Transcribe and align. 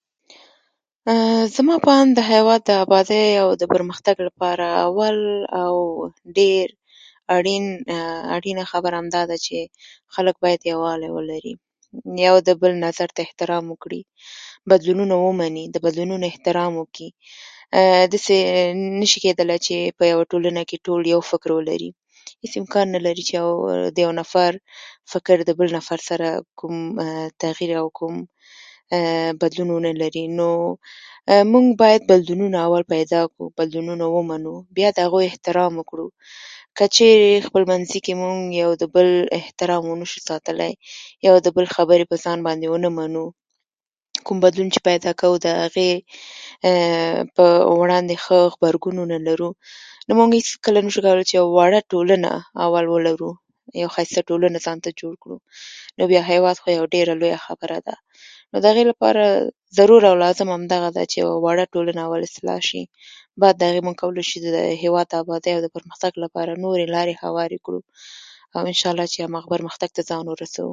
زما 1.56 1.76
په 1.84 1.90
اند، 2.00 2.12
د 2.16 2.20
هېواد 2.32 2.60
د 2.66 2.70
ابادۍ 2.84 3.26
او 3.42 3.48
د 3.60 3.62
پرمختګ 3.72 4.16
لپاره 4.28 4.66
اول 4.86 5.16
او 5.64 5.74
ډېر 6.38 6.64
اړينه 8.36 8.62
خبره 8.72 8.98
دا 9.14 9.22
ده 9.30 9.36
چې 9.44 9.56
خلک 10.14 10.36
یووالی 10.72 11.08
ولري، 11.16 11.54
او 11.58 12.18
یو 12.26 12.34
د 12.48 12.50
بل 12.62 12.72
نظر 12.86 13.08
ته 13.16 13.20
احترام 13.26 13.64
وکړي، 13.72 14.02
بدلونونه 14.70 15.14
ومني، 15.26 15.64
د 15.74 15.76
بدلونونو 15.84 16.24
احترام 16.32 16.72
وکړي. 16.80 17.08
داسې 18.12 18.36
نشي 19.00 19.18
کیدلای 19.24 19.58
چې 19.66 19.76
په 19.98 20.02
یوه 20.12 20.24
ټولنه 20.32 20.60
کې 20.68 20.76
یو 21.14 21.20
فکر 21.30 21.50
ولري. 21.58 21.90
هيڅ 22.42 22.52
امکان 22.60 22.86
نه 22.96 23.00
لري 23.06 23.22
چې 23.28 23.36
د 23.94 23.96
یو 24.04 24.06
یو 24.06 24.12
نفر 24.20 24.50
فکر 25.12 25.36
د 25.48 25.50
بل 25.58 25.68
نه 25.76 25.80
ښه، 25.86 25.92
د 25.94 25.98
بل 25.98 26.02
سره 26.10 26.28
کوم 26.58 26.76
تغیر 27.42 27.70
او 27.82 27.86
کوم 27.98 28.14
بدلون 29.42 29.68
ونه 29.74 29.92
لري. 30.02 30.24
نو 30.38 30.48
مونږ 31.52 31.66
باید 31.82 32.02
بدلونونه 32.12 32.56
اول 32.66 32.82
پیدا 32.94 33.20
کړو، 33.32 33.46
بدلونونه 33.60 34.04
ومنو، 34.16 34.54
بیا 34.76 34.88
د 34.96 34.98
هغوی 35.06 35.24
احترام 35.30 35.72
وکړو. 35.78 36.06
که 36.76 36.84
چېرې 36.96 37.30
خپلمنځي 37.46 37.98
کې 38.04 38.12
مونږ 38.22 38.38
د 38.54 38.60
یوبل 38.84 39.10
احترام 39.38 39.82
ونشو 39.90 40.18
ساتلی، 40.28 40.72
یو 41.26 41.34
د 41.44 41.48
بل 41.56 41.66
خبرې 41.76 42.04
په 42.10 42.16
ځان 42.24 42.38
باندې 42.46 42.66
ونه 42.72 42.88
منو، 42.98 43.24
کوم 44.26 44.36
بدلون 44.44 44.68
چې 44.74 44.80
پیدا 44.90 45.10
کوو، 45.20 45.42
د 45.44 45.46
هغې 45.62 45.90
په 47.36 47.42
وړاندې 47.80 48.14
ښه 48.24 48.36
غبرګونونه 48.54 49.16
لرو، 49.28 49.48
نو 50.08 50.12
موږ 50.18 50.30
هيڅکله 50.38 50.78
نشو 50.86 51.00
کولای 51.06 51.24
چې 51.30 51.36
وړه 51.56 51.80
ټولنه 51.92 52.30
اول 52.64 52.84
ولرو، 52.94 53.30
یو 53.82 53.88
ښایسته 53.94 54.20
ټولنه 54.30 54.58
ځان 54.66 54.78
ته 54.84 54.90
جوړ 55.00 55.12
کړو. 55.22 55.38
نو 55.98 56.02
بیا 56.10 56.22
هېواد 56.28 56.56
خو 56.62 56.68
یوه 56.76 57.16
لویه 57.20 57.38
خبره 57.46 57.78
ده. 57.86 57.96
نو 58.52 58.56
د 58.62 58.64
هغې 58.72 58.84
لپاره 58.90 59.22
ضرور 59.78 60.00
او 60.10 60.14
لازم 60.24 60.48
همدغه 60.56 60.88
ده 60.96 61.02
چې 61.10 61.16
یو 61.22 61.30
وړه 61.46 61.64
ټولنه 61.74 62.00
اول 62.06 62.22
اصلاح 62.28 62.60
شي، 62.68 62.82
بعد 63.42 63.54
د 63.58 63.62
هغې 63.70 63.80
موږ 63.86 63.96
کولای 64.02 64.22
شو 64.28 64.32
چې 64.42 64.50
د 64.58 64.60
هېواد 64.84 65.10
ابادۍ 65.22 65.50
او 65.54 65.60
پرمختګ 65.76 66.12
لپاره 66.24 66.52
نورې 66.64 66.86
لارې 66.94 67.14
هوارې 67.24 67.58
کو، 67.66 67.74
او 68.54 68.60
انشاالله 68.70 69.06
چې 69.12 69.18
هماغه 69.26 69.48
پرمختګ 69.54 69.88
ته 69.96 70.02
ځان 70.10 70.24
ورسوو. 70.30 70.72